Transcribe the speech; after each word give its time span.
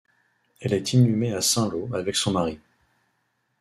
Elle 0.61 0.73
est 0.73 0.93
inhumée 0.93 1.31
à 1.31 1.41
Saint-Lô 1.43 1.87
avec 1.93 2.15
son 2.15 2.31
mari. 2.31 2.59